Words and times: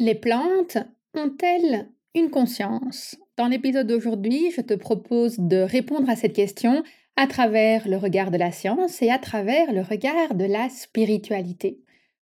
Les 0.00 0.14
plantes 0.14 0.78
ont-elles 1.14 1.86
une 2.14 2.30
conscience? 2.30 3.18
Dans 3.36 3.48
l'épisode 3.48 3.86
d'aujourd'hui, 3.86 4.50
je 4.50 4.62
te 4.62 4.72
propose 4.72 5.38
de 5.38 5.58
répondre 5.58 6.08
à 6.08 6.16
cette 6.16 6.32
question 6.32 6.82
à 7.16 7.26
travers 7.26 7.86
le 7.86 7.98
regard 7.98 8.30
de 8.30 8.38
la 8.38 8.50
science 8.50 9.02
et 9.02 9.10
à 9.10 9.18
travers 9.18 9.74
le 9.74 9.82
regard 9.82 10.34
de 10.34 10.46
la 10.46 10.70
spiritualité. 10.70 11.82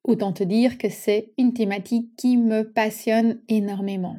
Autant 0.05 0.33
te 0.33 0.45
dire 0.45 0.79
que 0.79 0.89
c'est 0.89 1.33
une 1.39 1.55
thématique 1.55 2.15
qui 2.17 2.37
me 2.37 2.63
passionne 2.63 3.41
énormément. 3.49 4.19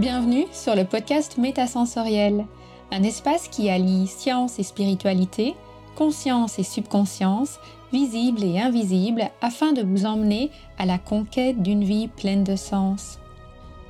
Bienvenue 0.00 0.46
sur 0.50 0.74
le 0.74 0.86
podcast 0.86 1.36
Métasensoriel, 1.36 2.46
un 2.90 3.02
espace 3.02 3.48
qui 3.48 3.68
allie 3.68 4.06
science 4.06 4.58
et 4.58 4.62
spiritualité, 4.62 5.54
conscience 5.94 6.58
et 6.58 6.62
subconscience, 6.62 7.58
visible 7.92 8.42
et 8.42 8.58
invisible, 8.58 9.28
afin 9.42 9.74
de 9.74 9.82
vous 9.82 10.06
emmener 10.06 10.50
à 10.78 10.86
la 10.86 10.96
conquête 10.96 11.62
d'une 11.62 11.84
vie 11.84 12.08
pleine 12.08 12.44
de 12.44 12.56
sens. 12.56 13.18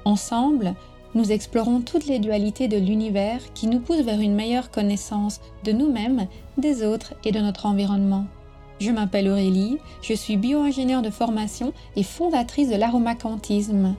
Ensemble, 0.05 0.75
nous 1.15 1.31
explorons 1.31 1.81
toutes 1.81 2.07
les 2.07 2.19
dualités 2.19 2.67
de 2.67 2.77
l'univers 2.77 3.39
qui 3.55 3.69
nous 3.69 3.79
poussent 3.79 4.03
vers 4.03 4.19
une 4.19 4.35
meilleure 4.35 4.73
connaissance 4.73 5.41
de 5.63 5.71
nous-mêmes, 5.71 6.27
des 6.59 6.85
autres 6.85 7.15
et 7.25 7.31
de 7.31 7.39
notre 7.39 7.67
environnement. 7.67 8.25
Je 8.81 8.91
m'appelle 8.91 9.29
Aurélie, 9.29 9.79
je 10.03 10.15
suis 10.15 10.37
bio-ingénieure 10.37 11.03
de 11.03 11.11
formation 11.11 11.73
et 11.95 12.03
fondatrice 12.03 12.69
de 12.69 12.75
l'aromacantisme 12.75 13.95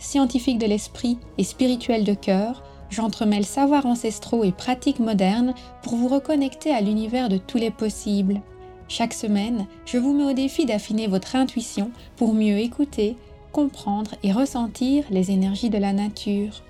scientifique 0.00 0.58
de 0.58 0.66
l'esprit 0.66 1.18
et 1.38 1.44
spirituel 1.44 2.04
de 2.04 2.14
cœur, 2.14 2.64
j'entremêle 2.88 3.44
savoirs 3.44 3.86
ancestraux 3.86 4.42
et 4.42 4.50
pratiques 4.50 4.98
modernes 4.98 5.54
pour 5.82 5.94
vous 5.94 6.08
reconnecter 6.08 6.72
à 6.72 6.80
l'univers 6.80 7.28
de 7.28 7.36
tous 7.36 7.58
les 7.58 7.70
possibles. 7.70 8.40
Chaque 8.88 9.14
semaine, 9.14 9.66
je 9.84 9.98
vous 9.98 10.12
mets 10.12 10.24
au 10.24 10.32
défi 10.32 10.66
d'affiner 10.66 11.06
votre 11.06 11.36
intuition 11.36 11.92
pour 12.16 12.34
mieux 12.34 12.58
écouter, 12.58 13.16
comprendre 13.52 14.16
et 14.24 14.32
ressentir 14.32 15.04
les 15.10 15.30
énergies 15.30 15.70
de 15.70 15.78
la 15.78 15.92
nature. 15.92 16.62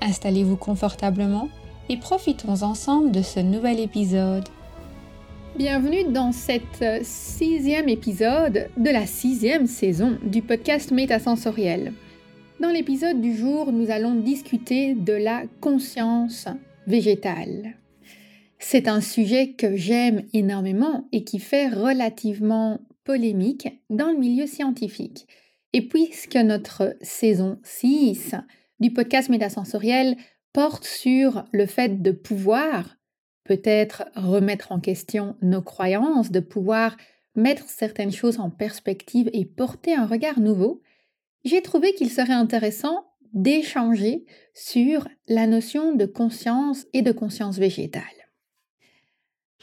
Installez-vous 0.00 0.56
confortablement 0.56 1.48
et 1.88 1.96
profitons 1.96 2.62
ensemble 2.62 3.12
de 3.12 3.22
ce 3.22 3.38
nouvel 3.38 3.78
épisode. 3.78 4.48
Bienvenue 5.56 6.04
dans 6.10 6.32
cet 6.32 7.04
sixième 7.04 7.88
épisode 7.88 8.70
de 8.76 8.90
la 8.90 9.06
sixième 9.06 9.66
saison 9.66 10.16
du 10.24 10.40
podcast 10.40 10.90
Métasensoriel. 10.90 11.92
Dans 12.62 12.70
l'épisode 12.70 13.20
du 13.20 13.34
jour, 13.34 13.72
nous 13.72 13.90
allons 13.90 14.14
discuter 14.14 14.94
de 14.94 15.14
la 15.14 15.42
conscience 15.60 16.46
végétale. 16.86 17.74
C'est 18.60 18.86
un 18.86 19.00
sujet 19.00 19.54
que 19.54 19.74
j'aime 19.74 20.22
énormément 20.32 21.08
et 21.10 21.24
qui 21.24 21.40
fait 21.40 21.66
relativement 21.66 22.78
polémique 23.02 23.66
dans 23.90 24.12
le 24.12 24.16
milieu 24.16 24.46
scientifique. 24.46 25.26
Et 25.72 25.88
puisque 25.88 26.36
notre 26.36 26.94
saison 27.00 27.58
6 27.64 28.36
du 28.78 28.92
podcast 28.92 29.28
métasensoriel 29.28 30.16
porte 30.52 30.84
sur 30.84 31.44
le 31.50 31.66
fait 31.66 32.00
de 32.00 32.12
pouvoir 32.12 32.96
peut-être 33.42 34.04
remettre 34.14 34.70
en 34.70 34.78
question 34.78 35.34
nos 35.42 35.62
croyances, 35.62 36.30
de 36.30 36.38
pouvoir 36.38 36.96
mettre 37.34 37.68
certaines 37.68 38.12
choses 38.12 38.38
en 38.38 38.50
perspective 38.50 39.28
et 39.32 39.46
porter 39.46 39.96
un 39.96 40.06
regard 40.06 40.38
nouveau, 40.38 40.80
j'ai 41.44 41.62
trouvé 41.62 41.94
qu'il 41.94 42.10
serait 42.10 42.32
intéressant 42.32 43.06
d'échanger 43.32 44.24
sur 44.54 45.08
la 45.26 45.46
notion 45.46 45.94
de 45.94 46.04
conscience 46.06 46.86
et 46.92 47.02
de 47.02 47.12
conscience 47.12 47.58
végétale. 47.58 48.02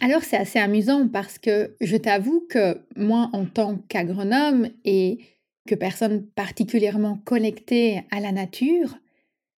Alors 0.02 0.24
c'est 0.24 0.38
assez 0.38 0.60
amusant 0.60 1.08
parce 1.08 1.38
que 1.38 1.76
je 1.82 1.98
t'avoue 1.98 2.46
que 2.50 2.82
moi 2.96 3.30
en 3.34 3.46
tant 3.46 3.78
qu'agronome 3.90 4.70
et 4.86 5.20
que 5.68 5.76
personne 5.76 6.26
particulièrement 6.26 7.18
connectée 7.26 8.02
à 8.10 8.20
la 8.20 8.32
nature, 8.32 8.98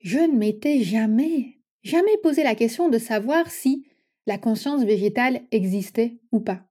je 0.01 0.19
ne 0.19 0.37
m'étais 0.37 0.83
jamais, 0.83 1.59
jamais 1.83 2.17
posé 2.23 2.43
la 2.43 2.55
question 2.55 2.89
de 2.89 2.99
savoir 2.99 3.51
si 3.51 3.87
la 4.27 4.39
conscience 4.39 4.83
végétale 4.83 5.43
existait 5.53 6.19
ou 6.33 6.41
pas. 6.41 6.63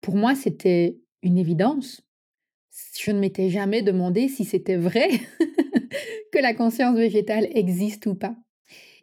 Pour 0.00 0.16
moi, 0.16 0.34
c'était 0.34 1.00
une 1.22 1.38
évidence 1.38 2.02
je 2.98 3.10
ne 3.10 3.20
m'étais 3.20 3.50
jamais 3.50 3.82
demandé 3.82 4.28
si 4.28 4.44
c'était 4.44 4.76
vrai 4.76 5.08
que 6.32 6.38
la 6.38 6.54
conscience 6.54 6.96
végétale 6.96 7.48
existe 7.54 8.06
ou 8.06 8.14
pas. 8.14 8.34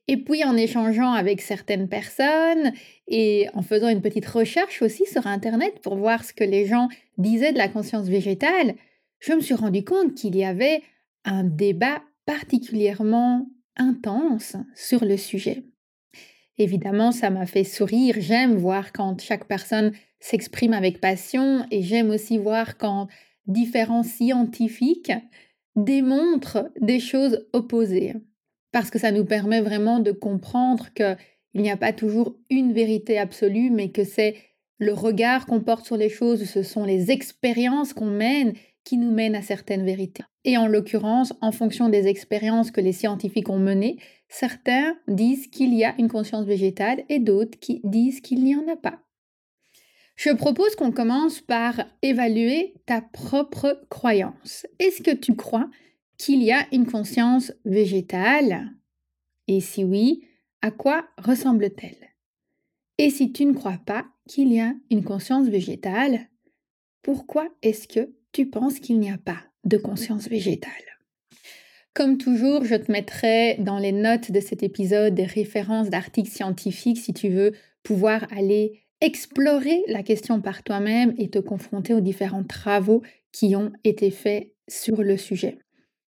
Et 0.07 0.17
puis 0.17 0.43
en 0.43 0.57
échangeant 0.57 1.13
avec 1.13 1.41
certaines 1.41 1.87
personnes 1.87 2.73
et 3.07 3.47
en 3.53 3.61
faisant 3.61 3.87
une 3.87 4.01
petite 4.01 4.25
recherche 4.25 4.81
aussi 4.81 5.05
sur 5.05 5.27
Internet 5.27 5.79
pour 5.81 5.95
voir 5.95 6.25
ce 6.25 6.33
que 6.33 6.43
les 6.43 6.65
gens 6.65 6.89
disaient 7.17 7.53
de 7.53 7.57
la 7.57 7.69
conscience 7.69 8.07
végétale, 8.07 8.75
je 9.19 9.33
me 9.33 9.39
suis 9.39 9.53
rendu 9.53 9.85
compte 9.85 10.13
qu'il 10.15 10.35
y 10.35 10.43
avait 10.43 10.81
un 11.23 11.45
débat 11.45 12.01
particulièrement 12.25 13.47
intense 13.77 14.57
sur 14.75 15.05
le 15.05 15.15
sujet. 15.15 15.63
Évidemment, 16.57 17.11
ça 17.11 17.29
m'a 17.29 17.45
fait 17.45 17.63
sourire. 17.63 18.15
J'aime 18.19 18.55
voir 18.55 18.91
quand 18.91 19.21
chaque 19.21 19.47
personne 19.47 19.93
s'exprime 20.19 20.73
avec 20.73 20.99
passion 20.99 21.65
et 21.71 21.81
j'aime 21.81 22.09
aussi 22.09 22.37
voir 22.37 22.77
quand 22.77 23.07
différents 23.47 24.03
scientifiques 24.03 25.11
démontrent 25.75 26.71
des 26.79 26.99
choses 26.99 27.47
opposées. 27.53 28.13
Parce 28.71 28.89
que 28.89 28.99
ça 28.99 29.11
nous 29.11 29.25
permet 29.25 29.61
vraiment 29.61 29.99
de 29.99 30.11
comprendre 30.11 30.89
qu'il 30.93 31.17
n'y 31.55 31.71
a 31.71 31.77
pas 31.77 31.93
toujours 31.93 32.35
une 32.49 32.73
vérité 32.73 33.17
absolue, 33.17 33.69
mais 33.69 33.89
que 33.89 34.03
c'est 34.03 34.35
le 34.79 34.93
regard 34.93 35.45
qu'on 35.45 35.61
porte 35.61 35.85
sur 35.85 35.97
les 35.97 36.09
choses, 36.09 36.43
ce 36.45 36.63
sont 36.63 36.83
les 36.83 37.11
expériences 37.11 37.93
qu'on 37.93 38.09
mène 38.09 38.53
qui 38.83 38.97
nous 38.97 39.11
mènent 39.11 39.35
à 39.35 39.41
certaines 39.41 39.85
vérités. 39.85 40.23
Et 40.43 40.57
en 40.57 40.67
l'occurrence, 40.67 41.33
en 41.41 41.51
fonction 41.51 41.87
des 41.89 42.07
expériences 42.07 42.71
que 42.71 42.81
les 42.81 42.91
scientifiques 42.91 43.49
ont 43.49 43.59
menées, 43.59 43.97
certains 44.27 44.95
disent 45.07 45.47
qu'il 45.47 45.73
y 45.73 45.85
a 45.85 45.95
une 45.97 46.09
conscience 46.09 46.45
végétale 46.45 47.03
et 47.07 47.19
d'autres 47.19 47.57
qui 47.59 47.79
disent 47.83 48.19
qu'il 48.19 48.43
n'y 48.43 48.55
en 48.55 48.67
a 48.67 48.75
pas. 48.75 49.02
Je 50.15 50.29
propose 50.31 50.75
qu'on 50.75 50.91
commence 50.91 51.41
par 51.41 51.85
évaluer 52.01 52.75
ta 52.85 53.01
propre 53.01 53.81
croyance. 53.89 54.65
Est-ce 54.79 55.01
que 55.01 55.15
tu 55.15 55.35
crois 55.35 55.69
qu'il 56.17 56.43
y 56.43 56.51
a 56.51 56.67
une 56.71 56.85
conscience 56.85 57.51
végétale? 57.65 58.71
Et 59.47 59.59
si 59.59 59.83
oui, 59.83 60.27
à 60.61 60.71
quoi 60.71 61.05
ressemble-t-elle? 61.17 62.09
Et 62.97 63.09
si 63.09 63.33
tu 63.33 63.45
ne 63.45 63.53
crois 63.53 63.79
pas 63.85 64.05
qu'il 64.27 64.53
y 64.53 64.59
a 64.59 64.73
une 64.91 65.03
conscience 65.03 65.47
végétale, 65.47 66.29
pourquoi 67.01 67.49
est-ce 67.61 67.87
que 67.87 68.13
tu 68.31 68.49
penses 68.49 68.79
qu'il 68.79 68.99
n'y 68.99 69.11
a 69.11 69.17
pas 69.17 69.41
de 69.65 69.77
conscience 69.77 70.29
végétale? 70.29 70.71
Comme 71.93 72.17
toujours, 72.17 72.65
je 72.65 72.75
te 72.75 72.91
mettrai 72.91 73.55
dans 73.59 73.77
les 73.77 73.91
notes 73.91 74.31
de 74.31 74.39
cet 74.39 74.63
épisode 74.63 75.13
des 75.13 75.25
références 75.25 75.89
d'articles 75.89 76.31
scientifiques 76.31 76.99
si 76.99 77.13
tu 77.13 77.29
veux 77.29 77.53
pouvoir 77.83 78.25
aller 78.31 78.82
explorer 79.03 79.83
la 79.87 80.01
question 80.01 80.39
par 80.41 80.63
toi-même 80.63 81.13
et 81.17 81.29
te 81.29 81.37
confronter 81.37 81.93
aux 81.93 81.99
différents 81.99 82.45
travaux 82.45 83.03
qui 83.33 83.55
ont 83.55 83.73
été 83.83 84.09
faits 84.09 84.53
sur 84.69 85.03
le 85.03 85.17
sujet. 85.17 85.59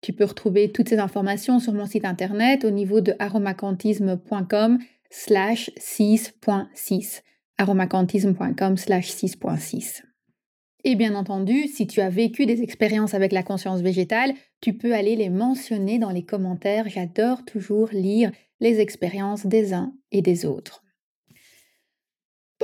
Tu 0.02 0.12
peux 0.12 0.24
retrouver 0.24 0.70
toutes 0.70 0.88
ces 0.88 0.98
informations 0.98 1.58
sur 1.58 1.72
mon 1.72 1.86
site 1.86 2.04
internet 2.04 2.64
au 2.64 2.70
niveau 2.70 3.00
de 3.00 3.14
aromacantisme.com 3.18 4.78
slash 5.10 5.70
6.6 5.78 7.22
aromacantisme.com 7.58 8.76
slash 8.76 9.10
6.6 9.10 10.02
et 10.88 10.94
bien 10.94 11.16
entendu, 11.16 11.66
si 11.66 11.88
tu 11.88 12.00
as 12.00 12.10
vécu 12.10 12.46
des 12.46 12.62
expériences 12.62 13.14
avec 13.14 13.32
la 13.32 13.42
conscience 13.42 13.80
végétale, 13.80 14.34
tu 14.60 14.72
peux 14.72 14.94
aller 14.94 15.16
les 15.16 15.30
mentionner 15.30 15.98
dans 15.98 16.10
les 16.10 16.22
commentaires. 16.22 16.88
J'adore 16.88 17.44
toujours 17.44 17.88
lire 17.90 18.30
les 18.60 18.78
expériences 18.78 19.46
des 19.46 19.74
uns 19.74 19.92
et 20.12 20.22
des 20.22 20.46
autres. 20.46 20.84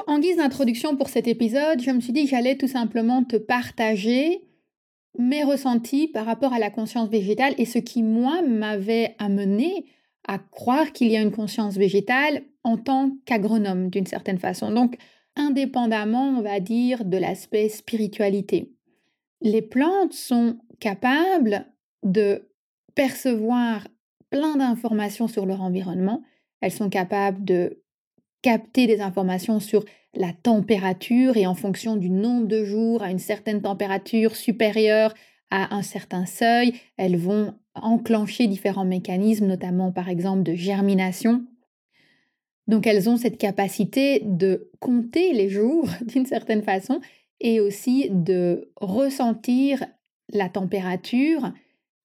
En 0.06 0.18
guise 0.18 0.36
d'introduction 0.36 0.96
pour 0.96 1.08
cet 1.08 1.28
épisode, 1.28 1.80
je 1.80 1.90
me 1.90 2.00
suis 2.00 2.12
dit 2.12 2.24
que 2.24 2.30
j'allais 2.30 2.56
tout 2.56 2.68
simplement 2.68 3.24
te 3.24 3.36
partager 3.36 4.42
mes 5.18 5.44
ressentis 5.44 6.08
par 6.08 6.24
rapport 6.24 6.52
à 6.52 6.58
la 6.58 6.70
conscience 6.70 7.10
végétale 7.10 7.54
et 7.58 7.66
ce 7.66 7.78
qui, 7.78 8.02
moi, 8.02 8.40
m'avait 8.42 9.14
amené 9.18 9.86
à 10.26 10.38
croire 10.38 10.92
qu'il 10.92 11.08
y 11.08 11.16
a 11.16 11.20
une 11.20 11.32
conscience 11.32 11.76
végétale 11.76 12.42
en 12.64 12.78
tant 12.78 13.12
qu'agronome 13.26 13.90
d'une 13.90 14.06
certaine 14.06 14.38
façon. 14.38 14.70
Donc, 14.70 14.96
indépendamment, 15.36 16.28
on 16.38 16.42
va 16.42 16.60
dire, 16.60 17.04
de 17.04 17.18
l'aspect 17.18 17.68
spiritualité. 17.68 18.72
Les 19.40 19.62
plantes 19.62 20.12
sont 20.14 20.58
capables 20.80 21.66
de 22.02 22.48
percevoir 22.94 23.86
plein 24.30 24.56
d'informations 24.56 25.28
sur 25.28 25.44
leur 25.44 25.60
environnement. 25.60 26.22
Elles 26.60 26.72
sont 26.72 26.88
capables 26.88 27.44
de 27.44 27.82
capter 28.42 28.86
des 28.86 29.00
informations 29.00 29.60
sur 29.60 29.84
la 30.14 30.32
température 30.32 31.36
et 31.36 31.46
en 31.46 31.54
fonction 31.54 31.96
du 31.96 32.10
nombre 32.10 32.46
de 32.46 32.64
jours 32.64 33.02
à 33.02 33.10
une 33.10 33.18
certaine 33.18 33.62
température 33.62 34.36
supérieure 34.36 35.14
à 35.50 35.74
un 35.74 35.82
certain 35.82 36.26
seuil, 36.26 36.74
elles 36.96 37.16
vont 37.16 37.54
enclencher 37.74 38.46
différents 38.46 38.84
mécanismes, 38.84 39.46
notamment 39.46 39.92
par 39.92 40.08
exemple 40.08 40.42
de 40.42 40.54
germination. 40.54 41.44
Donc 42.66 42.86
elles 42.86 43.08
ont 43.08 43.16
cette 43.16 43.38
capacité 43.38 44.22
de 44.24 44.70
compter 44.80 45.32
les 45.32 45.48
jours 45.48 45.88
d'une 46.06 46.26
certaine 46.26 46.62
façon 46.62 47.00
et 47.40 47.60
aussi 47.60 48.08
de 48.10 48.70
ressentir 48.80 49.84
la 50.32 50.48
température 50.48 51.52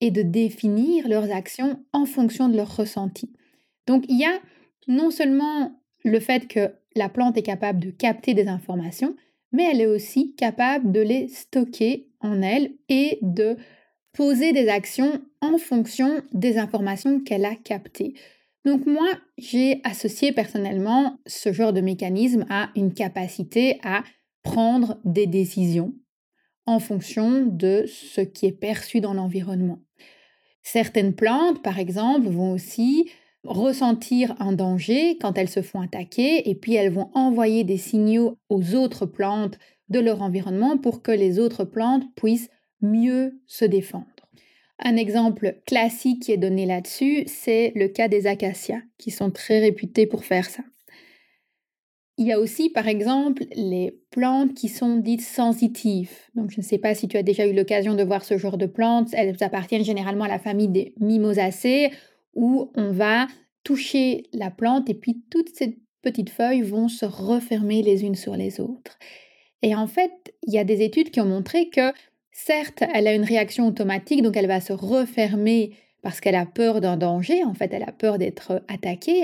et 0.02 0.12
de 0.12 0.22
définir 0.22 1.08
leurs 1.08 1.32
actions 1.32 1.84
en 1.94 2.06
fonction 2.06 2.50
de 2.50 2.58
leur 2.58 2.76
ressenti. 2.76 3.32
Donc 3.88 4.04
il 4.10 4.20
y 4.20 4.26
a 4.26 4.40
non 4.88 5.12
seulement 5.12 5.72
le 6.10 6.20
fait 6.20 6.48
que 6.48 6.72
la 6.96 7.10
plante 7.10 7.38
est 7.38 7.44
capable 7.44 7.80
de 7.80 7.92
capter 7.92 8.34
des 8.34 8.48
informations, 8.48 9.16
mais 9.52 9.70
elle 9.72 9.82
est 9.82 9.88
aussi 9.88 10.36
capable 10.36 10.92
de 10.92 11.02
les 11.02 11.28
stocker 11.28 12.08
en 12.20 12.42
elle 12.42 12.72
et 12.90 13.20
de 13.22 13.58
poser 14.14 14.52
des 14.52 14.68
actions 14.68 15.22
en 15.42 15.58
fonction 15.58 16.22
des 16.34 16.58
informations 16.58 17.20
qu'elle 17.20 17.46
a 17.46 17.56
captées. 17.56 18.16
Donc 18.66 18.86
moi, 18.86 19.08
j'ai 19.38 19.80
associé 19.84 20.32
personnellement 20.32 21.18
ce 21.26 21.54
genre 21.54 21.72
de 21.72 21.82
mécanisme 21.82 22.46
à 22.50 22.70
une 22.76 22.94
capacité 22.94 23.80
à 23.84 24.04
prendre 24.44 25.00
des 25.06 25.28
décisions 25.28 25.94
en 26.66 26.80
fonction 26.80 27.46
de 27.46 27.86
ce 27.88 28.22
qui 28.22 28.46
est 28.46 28.52
perçu 28.52 29.00
dans 29.00 29.14
l'environnement. 29.14 29.80
Certaines 30.64 31.14
plantes, 31.14 31.64
par 31.64 31.80
exemple, 31.80 32.28
vont 32.28 32.52
aussi 32.52 33.10
ressentir 33.48 34.36
un 34.40 34.52
danger 34.52 35.18
quand 35.20 35.38
elles 35.38 35.50
se 35.50 35.62
font 35.62 35.82
attaquer 35.82 36.50
et 36.50 36.56
puis 36.56 36.76
elles 36.76 36.92
vont 36.92 37.10
envoyer 37.14 37.64
des 37.64 37.78
signaux 37.78 38.38
aux 38.50 38.76
autres 38.76 39.06
plantes 39.06 39.58
de 39.90 40.00
leur 40.00 40.22
environnement 40.22 40.78
pour 40.78 41.02
que 41.02 41.12
les 41.12 41.40
autres 41.40 41.64
plantes 41.64 42.04
puissent 42.16 42.50
mieux 42.82 43.40
se 43.48 43.66
défendre. 43.66 44.06
Un 44.80 44.96
exemple 44.96 45.58
classique 45.66 46.24
qui 46.24 46.32
est 46.32 46.38
donné 46.38 46.66
là-dessus, 46.66 47.24
c'est 47.26 47.72
le 47.76 47.88
cas 47.88 48.08
des 48.08 48.28
acacias, 48.28 48.82
qui 48.98 49.10
sont 49.10 49.32
très 49.32 49.60
réputés 49.60 50.06
pour 50.06 50.24
faire 50.24 50.50
ça. 50.50 50.64
Il 52.20 52.28
y 52.28 52.32
a 52.32 52.40
aussi, 52.40 52.70
par 52.70 52.88
exemple, 52.88 53.44
les 53.56 54.00
plantes 54.12 54.54
qui 54.56 54.70
sont 54.70 54.98
dites 54.98 55.22
sensitives. 55.22 56.12
Donc, 56.36 56.50
je 56.52 56.60
ne 56.60 56.66
sais 56.66 56.80
pas 56.80 56.96
si 56.96 57.08
tu 57.08 57.16
as 57.16 57.24
déjà 57.24 57.46
eu 57.46 57.54
l'occasion 57.54 57.94
de 57.94 58.04
voir 58.04 58.24
ce 58.24 58.38
genre 58.38 58.58
de 58.58 58.66
plantes. 58.66 59.10
Elles 59.14 59.36
appartiennent 59.42 59.84
généralement 59.84 60.26
à 60.26 60.28
la 60.28 60.40
famille 60.40 60.68
des 60.68 60.94
mimosacées, 61.00 61.92
où 62.38 62.72
on 62.76 62.92
va 62.92 63.28
toucher 63.64 64.28
la 64.32 64.50
plante 64.50 64.90
et 64.90 64.94
puis 64.94 65.22
toutes 65.30 65.54
ces 65.54 65.78
petites 66.02 66.30
feuilles 66.30 66.62
vont 66.62 66.88
se 66.88 67.06
refermer 67.06 67.82
les 67.82 68.06
unes 68.06 68.16
sur 68.16 68.38
les 68.38 68.62
autres. 68.62 68.98
Et 69.62 69.76
en 69.76 69.88
fait, 69.88 70.12
il 70.44 70.54
y 70.54 70.60
a 70.60 70.64
des 70.64 70.82
études 70.82 71.12
qui 71.12 71.20
ont 71.20 71.26
montré 71.26 71.70
que 71.70 71.92
certes, 72.32 72.84
elle 72.94 73.08
a 73.08 73.16
une 73.16 73.24
réaction 73.24 73.68
automatique, 73.68 74.22
donc 74.22 74.38
elle 74.38 74.48
va 74.48 74.62
se 74.62 74.72
refermer 74.72 75.76
parce 76.04 76.22
qu'elle 76.22 76.36
a 76.36 76.46
peur 76.46 76.80
d'un 76.80 76.96
danger, 76.96 77.44
en 77.44 77.54
fait, 77.54 77.74
elle 77.74 77.84
a 77.84 77.92
peur 77.92 78.20
d'être 78.20 78.64
attaquée, 78.68 79.24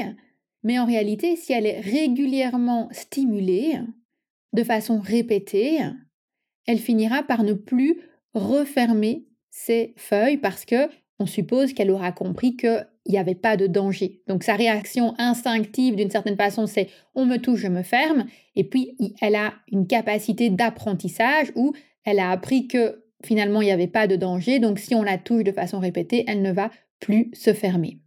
mais 0.64 0.80
en 0.80 0.86
réalité, 0.86 1.36
si 1.36 1.54
elle 1.54 1.68
est 1.68 1.80
régulièrement 1.80 2.90
stimulée, 2.92 3.80
de 4.54 4.64
façon 4.64 5.00
répétée, 5.00 5.80
elle 6.66 6.80
finira 6.80 7.24
par 7.24 7.44
ne 7.44 7.54
plus 7.54 8.02
refermer 8.34 9.26
ses 9.50 9.94
feuilles 9.98 10.38
parce 10.38 10.66
que 10.66 10.90
on 11.20 11.26
suppose 11.26 11.74
qu'elle 11.74 11.92
aura 11.92 12.12
compris 12.12 12.58
qu'il 13.04 13.14
n'y 13.14 13.20
avait 13.20 13.36
pas 13.36 13.58
de 13.58 13.68
danger. 13.68 14.22
Donc 14.28 14.44
sa 14.44 14.56
réaction 14.56 15.14
instinctive 15.18 15.96
d'une 15.96 16.10
certaine 16.10 16.38
façon, 16.38 16.68
c'est 16.68 16.90
on 17.16 17.26
me 17.26 17.38
touche, 17.38 17.62
je 17.62 17.68
me 17.68 17.84
ferme. 17.84 18.26
Et 18.56 18.64
puis 18.64 18.96
elle 19.22 19.36
a 19.36 19.54
une 19.72 19.88
capacité 19.88 20.50
d'apprentissage 20.50 21.52
où 21.56 21.74
elle 22.06 22.20
a 22.20 22.32
appris 22.32 22.68
que 22.68 23.04
finalement 23.24 23.62
il 23.62 23.66
n'y 23.66 23.72
avait 23.72 23.88
pas 23.88 24.08
de 24.08 24.16
danger. 24.16 24.60
Donc 24.60 24.80
si 24.80 24.96
on 24.96 25.04
la 25.04 25.18
touche 25.18 25.44
de 25.44 25.52
façon 25.52 25.80
répétée, 25.80 26.26
elle 26.28 26.42
ne 26.42 26.52
va 26.52 26.72
plus 27.00 27.32
se 27.34 27.54
fermer. 27.54 28.00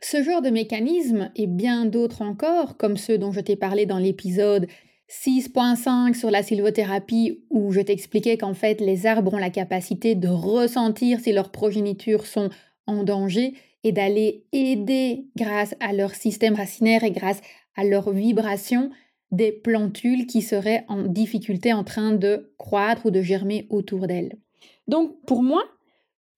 Ce 0.00 0.22
genre 0.22 0.42
de 0.42 0.50
mécanisme 0.50 1.30
et 1.34 1.46
bien 1.46 1.86
d'autres 1.86 2.22
encore, 2.22 2.76
comme 2.76 2.96
ceux 2.96 3.18
dont 3.18 3.32
je 3.32 3.40
t'ai 3.40 3.56
parlé 3.56 3.86
dans 3.86 3.98
l'épisode 3.98 4.68
6.5 5.08 6.14
sur 6.14 6.30
la 6.30 6.42
sylvothérapie 6.42 7.44
où 7.50 7.72
je 7.72 7.80
t'expliquais 7.80 8.36
qu'en 8.36 8.54
fait 8.54 8.80
les 8.80 9.06
arbres 9.06 9.34
ont 9.34 9.38
la 9.38 9.50
capacité 9.50 10.14
de 10.14 10.28
ressentir 10.28 11.20
si 11.20 11.32
leurs 11.32 11.50
progénitures 11.50 12.26
sont 12.26 12.50
en 12.86 13.04
danger 13.04 13.54
et 13.84 13.92
d'aller 13.92 14.44
aider 14.52 15.26
grâce 15.36 15.74
à 15.80 15.92
leur 15.92 16.14
système 16.14 16.54
racinaire 16.54 17.04
et 17.04 17.10
grâce 17.10 17.40
à 17.76 17.84
leur 17.84 18.10
vibration 18.10 18.90
des 19.30 19.52
plantules 19.52 20.26
qui 20.26 20.42
seraient 20.42 20.84
en 20.88 21.02
difficulté 21.02 21.72
en 21.72 21.84
train 21.84 22.12
de 22.12 22.52
croître 22.58 23.06
ou 23.06 23.10
de 23.10 23.22
germer 23.22 23.66
autour 23.70 24.06
d'elles. 24.06 24.36
Donc 24.88 25.20
pour 25.26 25.42
moi, 25.42 25.62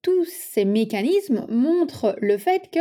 tous 0.03 0.25
ces 0.25 0.65
mécanismes 0.65 1.47
montrent 1.49 2.17
le 2.21 2.39
fait 2.39 2.71
que 2.73 2.81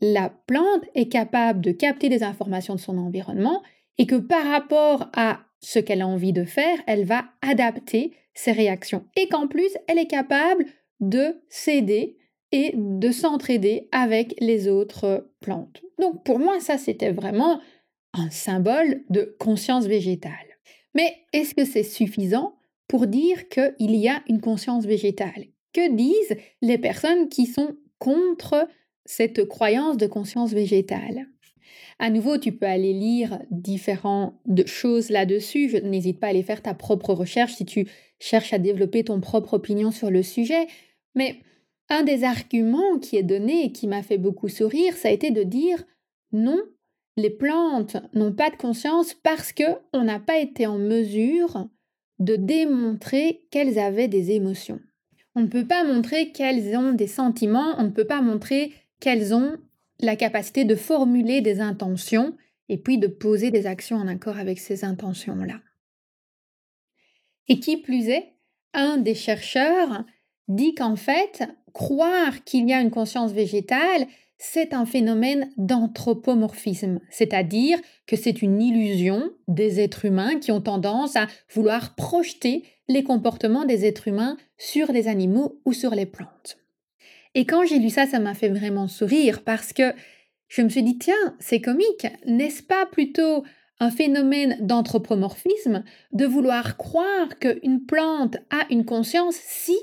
la 0.00 0.30
plante 0.30 0.84
est 0.94 1.08
capable 1.08 1.60
de 1.60 1.72
capter 1.72 2.08
des 2.08 2.22
informations 2.22 2.74
de 2.74 2.80
son 2.80 2.98
environnement 2.98 3.62
et 3.98 4.06
que 4.06 4.16
par 4.16 4.44
rapport 4.44 5.08
à 5.14 5.40
ce 5.60 5.78
qu'elle 5.78 6.02
a 6.02 6.06
envie 6.06 6.32
de 6.32 6.44
faire, 6.44 6.78
elle 6.86 7.04
va 7.04 7.24
adapter 7.42 8.12
ses 8.34 8.52
réactions 8.52 9.04
et 9.16 9.28
qu'en 9.28 9.46
plus, 9.46 9.70
elle 9.86 9.98
est 9.98 10.08
capable 10.08 10.66
de 11.00 11.42
s'aider 11.48 12.18
et 12.54 12.72
de 12.76 13.10
s'entraider 13.10 13.88
avec 13.90 14.36
les 14.38 14.68
autres 14.68 15.28
plantes. 15.40 15.82
Donc 15.98 16.22
pour 16.22 16.38
moi, 16.38 16.60
ça, 16.60 16.78
c'était 16.78 17.10
vraiment 17.10 17.60
un 18.12 18.30
symbole 18.30 19.02
de 19.10 19.34
conscience 19.40 19.86
végétale. 19.86 20.32
Mais 20.94 21.16
est-ce 21.32 21.56
que 21.56 21.64
c'est 21.64 21.82
suffisant 21.82 22.54
pour 22.86 23.08
dire 23.08 23.48
qu'il 23.48 23.96
y 23.96 24.08
a 24.08 24.22
une 24.28 24.40
conscience 24.40 24.86
végétale? 24.86 25.46
Que 25.72 25.92
disent 25.96 26.36
les 26.62 26.78
personnes 26.78 27.28
qui 27.28 27.46
sont 27.46 27.74
contre 27.98 28.68
cette 29.04 29.46
croyance 29.46 29.96
de 29.96 30.06
conscience 30.06 30.52
végétale? 30.52 31.26
À 31.98 32.08
nouveau, 32.08 32.38
tu 32.38 32.52
peux 32.52 32.66
aller 32.66 32.92
lire 32.92 33.40
différentes 33.50 34.36
choses 34.66 35.10
là-dessus. 35.10 35.70
Je 35.70 35.78
n'hésite 35.78 36.20
pas 36.20 36.28
à 36.28 36.30
aller 36.30 36.44
faire 36.44 36.62
ta 36.62 36.74
propre 36.74 37.12
recherche 37.14 37.54
si 37.54 37.64
tu 37.64 37.88
cherches 38.20 38.52
à 38.52 38.58
développer 38.58 39.02
ton 39.02 39.20
propre 39.20 39.54
opinion 39.54 39.90
sur 39.90 40.12
le 40.12 40.22
sujet. 40.22 40.68
Mais 41.16 41.40
un 41.88 42.02
des 42.02 42.24
arguments 42.24 42.98
qui 42.98 43.16
est 43.16 43.22
donné 43.22 43.66
et 43.66 43.72
qui 43.72 43.86
m'a 43.86 44.02
fait 44.02 44.18
beaucoup 44.18 44.48
sourire, 44.48 44.96
ça 44.96 45.08
a 45.08 45.12
été 45.12 45.30
de 45.30 45.42
dire 45.42 45.84
non, 46.32 46.60
les 47.16 47.30
plantes 47.30 47.96
n'ont 48.12 48.32
pas 48.32 48.50
de 48.50 48.56
conscience 48.56 49.14
parce 49.14 49.52
que 49.52 49.64
on 49.92 50.02
n'a 50.02 50.18
pas 50.18 50.38
été 50.38 50.66
en 50.66 50.78
mesure 50.78 51.68
de 52.18 52.36
démontrer 52.36 53.46
qu'elles 53.50 53.78
avaient 53.78 54.08
des 54.08 54.32
émotions. 54.32 54.80
On 55.34 55.40
ne 55.40 55.48
peut 55.48 55.66
pas 55.66 55.84
montrer 55.84 56.32
qu'elles 56.32 56.76
ont 56.76 56.92
des 56.92 57.06
sentiments, 57.06 57.74
on 57.78 57.84
ne 57.84 57.90
peut 57.90 58.06
pas 58.06 58.22
montrer 58.22 58.72
qu'elles 59.00 59.34
ont 59.34 59.56
la 60.00 60.16
capacité 60.16 60.64
de 60.64 60.74
formuler 60.74 61.40
des 61.40 61.60
intentions 61.60 62.36
et 62.68 62.78
puis 62.78 62.98
de 62.98 63.06
poser 63.06 63.50
des 63.50 63.66
actions 63.66 63.96
en 63.96 64.08
accord 64.08 64.38
avec 64.38 64.58
ces 64.58 64.84
intentions-là. 64.84 65.60
Et 67.48 67.60
qui 67.60 67.76
plus 67.76 68.08
est, 68.08 68.32
un 68.72 68.96
des 68.96 69.14
chercheurs 69.14 70.04
dit 70.48 70.74
qu'en 70.74 70.96
fait, 70.96 71.44
croire 71.74 72.42
qu'il 72.44 72.66
y 72.66 72.72
a 72.72 72.80
une 72.80 72.90
conscience 72.90 73.32
végétale, 73.32 74.06
c'est 74.38 74.72
un 74.72 74.86
phénomène 74.86 75.50
d'anthropomorphisme, 75.56 77.00
c'est-à-dire 77.10 77.78
que 78.06 78.16
c'est 78.16 78.42
une 78.42 78.62
illusion 78.62 79.30
des 79.48 79.80
êtres 79.80 80.06
humains 80.06 80.38
qui 80.38 80.52
ont 80.52 80.60
tendance 80.60 81.16
à 81.16 81.26
vouloir 81.52 81.94
projeter 81.94 82.64
les 82.88 83.04
comportements 83.04 83.64
des 83.64 83.84
êtres 83.84 84.08
humains 84.08 84.36
sur 84.58 84.92
les 84.92 85.08
animaux 85.08 85.60
ou 85.64 85.72
sur 85.72 85.90
les 85.94 86.06
plantes. 86.06 86.58
Et 87.34 87.46
quand 87.46 87.64
j'ai 87.66 87.78
lu 87.78 87.90
ça, 87.90 88.06
ça 88.06 88.18
m'a 88.18 88.34
fait 88.34 88.48
vraiment 88.48 88.88
sourire 88.88 89.42
parce 89.44 89.72
que 89.72 89.92
je 90.48 90.62
me 90.62 90.68
suis 90.68 90.82
dit, 90.82 90.98
tiens, 90.98 91.36
c'est 91.40 91.60
comique, 91.60 92.06
n'est-ce 92.26 92.62
pas 92.62 92.86
plutôt 92.86 93.44
un 93.80 93.90
phénomène 93.90 94.58
d'anthropomorphisme 94.60 95.82
de 96.12 96.26
vouloir 96.26 96.76
croire 96.76 97.38
qu'une 97.40 97.84
plante 97.86 98.36
a 98.50 98.66
une 98.70 98.84
conscience 98.84 99.36
si 99.36 99.76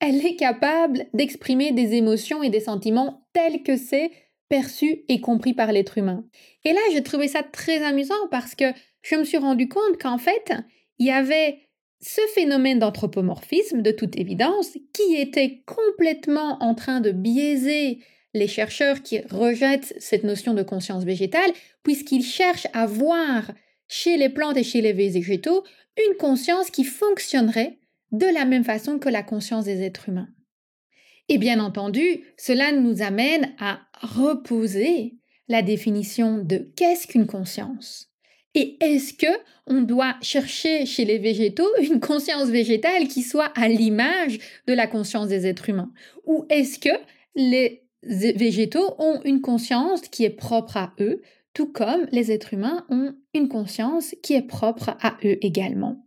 elle 0.00 0.24
est 0.24 0.36
capable 0.36 1.06
d'exprimer 1.14 1.72
des 1.72 1.94
émotions 1.94 2.42
et 2.42 2.50
des 2.50 2.60
sentiments 2.60 3.26
tels 3.32 3.62
que 3.62 3.76
c'est 3.76 4.10
perçu 4.48 5.04
et 5.08 5.20
compris 5.20 5.54
par 5.54 5.72
l'être 5.72 5.98
humain. 5.98 6.24
Et 6.64 6.72
là, 6.72 6.80
j'ai 6.92 7.02
trouvé 7.02 7.28
ça 7.28 7.42
très 7.42 7.82
amusant 7.82 8.14
parce 8.30 8.54
que 8.54 8.64
je 9.02 9.16
me 9.16 9.24
suis 9.24 9.38
rendu 9.38 9.68
compte 9.68 10.00
qu'en 10.00 10.18
fait, 10.18 10.52
il 10.98 11.06
y 11.06 11.10
avait 11.10 11.58
ce 12.00 12.20
phénomène 12.34 12.78
d'anthropomorphisme, 12.78 13.82
de 13.82 13.90
toute 13.90 14.16
évidence, 14.18 14.76
qui 14.92 15.16
était 15.16 15.62
complètement 15.66 16.62
en 16.62 16.74
train 16.74 17.00
de 17.00 17.10
biaiser 17.10 18.00
les 18.34 18.48
chercheurs 18.48 19.02
qui 19.02 19.20
rejettent 19.30 19.94
cette 19.98 20.24
notion 20.24 20.52
de 20.52 20.62
conscience 20.62 21.04
végétale, 21.04 21.50
puisqu'ils 21.82 22.24
cherchent 22.24 22.68
à 22.74 22.86
voir 22.86 23.50
chez 23.88 24.16
les 24.16 24.28
plantes 24.28 24.58
et 24.58 24.62
chez 24.62 24.82
les 24.82 24.92
végétaux 24.92 25.64
une 26.06 26.16
conscience 26.16 26.70
qui 26.70 26.84
fonctionnerait 26.84 27.78
de 28.12 28.26
la 28.26 28.44
même 28.44 28.64
façon 28.64 28.98
que 28.98 29.08
la 29.08 29.22
conscience 29.22 29.64
des 29.64 29.82
êtres 29.82 30.08
humains. 30.08 30.28
Et 31.28 31.38
bien 31.38 31.58
entendu, 31.60 32.24
cela 32.36 32.72
nous 32.72 33.02
amène 33.02 33.52
à 33.58 33.80
reposer 34.00 35.16
la 35.48 35.62
définition 35.62 36.38
de 36.38 36.70
qu'est-ce 36.76 37.06
qu'une 37.06 37.26
conscience? 37.26 38.10
Et 38.54 38.76
est-ce 38.80 39.12
que 39.12 39.38
on 39.66 39.82
doit 39.82 40.16
chercher 40.22 40.86
chez 40.86 41.04
les 41.04 41.18
végétaux 41.18 41.68
une 41.80 42.00
conscience 42.00 42.48
végétale 42.48 43.08
qui 43.08 43.22
soit 43.22 43.52
à 43.54 43.68
l'image 43.68 44.38
de 44.66 44.72
la 44.72 44.86
conscience 44.86 45.28
des 45.28 45.46
êtres 45.46 45.68
humains? 45.68 45.92
Ou 46.24 46.46
est-ce 46.48 46.78
que 46.78 46.96
les 47.34 47.84
végétaux 48.02 48.94
ont 48.98 49.20
une 49.24 49.40
conscience 49.40 50.02
qui 50.02 50.24
est 50.24 50.30
propre 50.30 50.76
à 50.76 50.94
eux, 51.00 51.22
tout 51.54 51.70
comme 51.70 52.06
les 52.12 52.32
êtres 52.32 52.54
humains 52.54 52.86
ont 52.88 53.14
une 53.34 53.48
conscience 53.48 54.14
qui 54.22 54.34
est 54.34 54.46
propre 54.46 54.96
à 55.00 55.16
eux 55.24 55.38
également? 55.44 56.06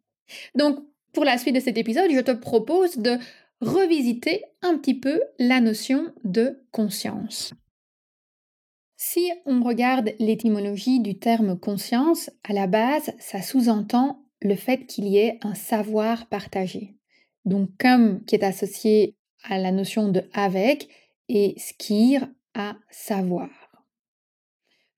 Pour 1.14 1.26
la 1.26 1.38
suite 1.38 1.56
de 1.56 1.60
cet 1.60 1.78
épisode, 1.78 2.12
je 2.12 2.20
te 2.20 2.32
propose 2.32 2.98
de 2.98 3.18
revisiter 3.62 4.44
un 4.62 4.78
petit 4.78 4.94
peu 4.94 5.22
la 5.38 5.60
notion 5.60 6.14
de 6.24 6.64
conscience. 6.72 7.54
Si 8.96 9.32
on 9.46 9.64
regarde 9.64 10.14
l'étymologie 10.20 11.00
du 11.00 11.18
terme 11.18 11.58
conscience, 11.58 12.30
à 12.44 12.54
la 12.54 12.68
base, 12.68 13.14
ça 13.20 13.42
sous-entend 13.42 14.26
le 14.42 14.56
fait 14.56 14.86
qu'il 14.86 15.08
y 15.08 15.18
ait 15.18 15.40
un 15.42 15.56
savoir 15.56 16.28
partagé. 16.28 16.96
Donc 17.46 17.70
comme 17.80 18.24
qui 18.26 18.36
est 18.36 18.44
associé 18.44 19.16
à 19.44 19.58
la 19.58 19.72
notion 19.72 20.10
de 20.10 20.24
avec 20.34 20.90
et 21.30 21.56
skir 21.58 22.28
à 22.54 22.76
savoir. 22.90 23.50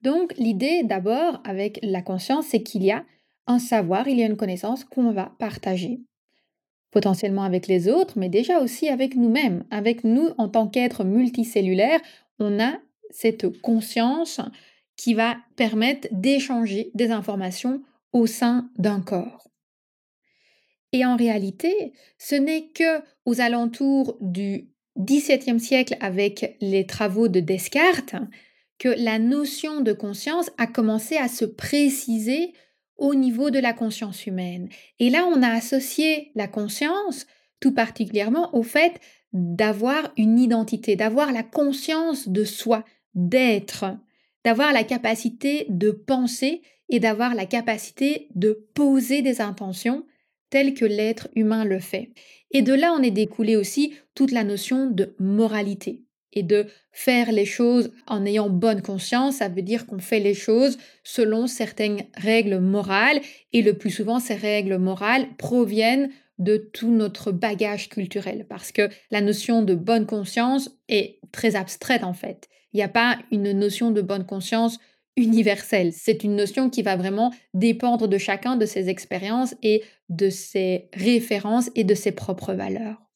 Donc 0.02 0.34
l'idée 0.38 0.82
d'abord 0.84 1.40
avec 1.44 1.80
la 1.84 2.02
conscience, 2.02 2.48
c'est 2.48 2.64
qu'il 2.64 2.84
y 2.84 2.92
a 2.92 3.06
un 3.48 3.60
savoir, 3.60 4.08
il 4.08 4.20
y 4.20 4.24
a 4.24 4.28
une 4.28 4.38
connaissance 4.38 4.84
qu'on 4.84 5.12
va 5.12 5.34
partager. 5.40 6.00
Potentiellement 6.92 7.44
avec 7.44 7.68
les 7.68 7.88
autres, 7.88 8.18
mais 8.18 8.30
déjà 8.30 8.60
aussi 8.60 8.90
avec 8.90 9.16
nous-mêmes. 9.16 9.64
Avec 9.72 10.04
nous, 10.04 10.30
en 10.38 10.50
tant 10.50 10.68
qu'êtres 10.68 11.04
multicellulaires, 11.04 12.02
on 12.40 12.60
a 12.60 12.74
cette 13.10 13.62
conscience 13.62 14.42
qui 14.98 15.14
va 15.14 15.38
permettre 15.56 16.08
d'échanger 16.12 16.92
des 16.94 17.12
informations 17.12 17.82
au 18.14 18.28
sein 18.28 18.70
d'un 18.78 19.02
corps. 19.02 19.48
Et 20.94 21.06
en 21.06 21.16
réalité, 21.16 21.94
ce 22.18 22.36
n'est 22.36 22.68
que 22.68 23.02
aux 23.26 23.40
alentours 23.40 24.18
du 24.20 24.68
XVIIe 25.00 25.60
siècle 25.60 25.96
avec 26.02 26.58
les 26.60 26.86
travaux 26.86 27.30
de 27.30 27.40
Descartes 27.40 28.16
que 28.78 28.90
la 28.90 29.20
notion 29.20 29.82
de 29.82 29.94
conscience 29.94 30.52
a 30.58 30.68
commencé 30.68 31.16
à 31.16 31.28
se 31.28 31.46
préciser 31.46 32.54
au 33.02 33.16
niveau 33.16 33.50
de 33.50 33.60
la 33.60 33.74
conscience 33.74 34.28
humaine. 34.28 34.70
Et 35.00 35.10
là, 35.10 35.26
on 35.26 35.42
a 35.42 35.50
associé 35.50 36.32
la 36.36 36.48
conscience 36.48 37.26
tout 37.60 37.74
particulièrement 37.74 38.56
au 38.56 38.62
fait 38.62 39.02
d'avoir 39.34 40.14
une 40.18 40.38
identité, 40.38 40.96
d'avoir 40.96 41.32
la 41.32 41.42
conscience 41.42 42.30
de 42.30 42.44
soi, 42.44 42.86
d'être, 43.16 43.86
d'avoir 44.46 44.72
la 44.72 44.84
capacité 44.84 45.66
de 45.70 45.90
penser 45.90 46.62
et 46.90 47.00
d'avoir 47.00 47.34
la 47.34 47.48
capacité 47.48 48.28
de 48.36 48.68
poser 48.76 49.24
des 49.24 49.42
intentions 49.42 50.06
telles 50.52 50.76
que 50.76 50.86
l'être 50.86 51.28
humain 51.36 51.66
le 51.66 51.80
fait. 51.80 52.12
Et 52.52 52.62
de 52.62 52.74
là, 52.74 52.94
on 52.96 53.02
est 53.02 53.10
découlé 53.10 53.56
aussi 53.56 53.96
toute 54.14 54.32
la 54.32 54.44
notion 54.44 54.86
de 54.86 55.16
moralité 55.18 56.04
et 56.34 56.44
de 56.44 56.68
faire 56.92 57.32
les 57.32 57.46
choses 57.46 57.92
en 58.08 58.26
ayant 58.26 58.50
bonne 58.50 58.82
conscience, 58.82 59.38
ça 59.38 59.50
veut 59.50 59.62
dire 59.62 59.86
qu'on 59.86 60.00
fait 60.00 60.20
les 60.20 60.34
choses 60.34 60.78
selon 61.04 61.48
certaines 61.48 62.04
règles 62.16 62.60
morales 62.60 63.22
et 63.54 63.62
le 63.62 63.74
plus 63.74 63.92
souvent 63.92 64.20
ces 64.20 64.36
règles 64.36 64.78
morales 64.78 65.28
proviennent 65.38 66.10
de 66.40 66.58
tout 66.58 66.92
notre 66.92 67.32
bagage 67.32 67.90
culturel 67.90 68.46
parce 68.50 68.72
que 68.72 68.90
la 69.12 69.22
notion 69.22 69.62
de 69.62 69.76
bonne 69.76 70.06
conscience 70.06 70.72
est 70.90 71.20
très 71.32 71.56
abstraite 71.56 72.04
en 72.04 72.14
fait. 72.14 72.50
Il 72.74 72.78
n'y 72.78 72.84
a 72.84 72.90
pas 72.90 73.20
une 73.32 73.52
notion 73.52 73.92
de 73.92 74.02
bonne 74.02 74.26
conscience 74.26 74.80
universelle. 75.18 75.92
C'est 75.94 76.24
une 76.24 76.36
notion 76.36 76.70
qui 76.70 76.82
va 76.82 76.96
vraiment 76.96 77.34
dépendre 77.54 78.08
de 78.08 78.18
chacun 78.18 78.56
de 78.56 78.66
ses 78.66 78.90
expériences 78.90 79.56
et 79.62 79.84
de 80.10 80.30
ses 80.30 80.90
références 80.94 81.70
et 81.76 81.84
de 81.84 81.96
ses 81.96 82.12
propres 82.12 82.54
valeurs. 82.54 83.11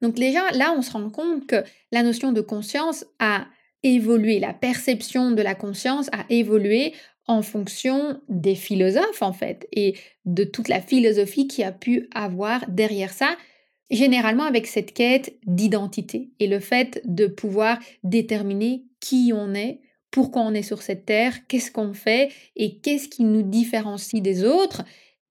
Donc 0.00 0.14
déjà, 0.14 0.50
là, 0.52 0.74
on 0.76 0.82
se 0.82 0.92
rend 0.92 1.10
compte 1.10 1.46
que 1.46 1.62
la 1.90 2.02
notion 2.02 2.32
de 2.32 2.40
conscience 2.40 3.04
a 3.18 3.46
évolué, 3.82 4.38
la 4.38 4.52
perception 4.52 5.30
de 5.30 5.42
la 5.42 5.54
conscience 5.54 6.08
a 6.12 6.24
évolué 6.28 6.94
en 7.26 7.42
fonction 7.42 8.20
des 8.28 8.54
philosophes, 8.54 9.22
en 9.22 9.32
fait, 9.32 9.68
et 9.72 9.94
de 10.24 10.44
toute 10.44 10.68
la 10.68 10.80
philosophie 10.80 11.46
qui 11.46 11.62
a 11.62 11.72
pu 11.72 12.08
avoir 12.14 12.64
derrière 12.68 13.12
ça, 13.12 13.36
généralement 13.90 14.44
avec 14.44 14.66
cette 14.66 14.92
quête 14.92 15.36
d'identité 15.46 16.30
et 16.40 16.46
le 16.46 16.60
fait 16.60 17.00
de 17.04 17.26
pouvoir 17.26 17.78
déterminer 18.02 18.84
qui 19.00 19.32
on 19.34 19.54
est, 19.54 19.80
pourquoi 20.10 20.42
on 20.42 20.54
est 20.54 20.62
sur 20.62 20.82
cette 20.82 21.06
terre, 21.06 21.46
qu'est-ce 21.46 21.70
qu'on 21.70 21.94
fait 21.94 22.32
et 22.56 22.78
qu'est-ce 22.78 23.08
qui 23.08 23.24
nous 23.24 23.42
différencie 23.42 24.22
des 24.22 24.44
autres. 24.44 24.82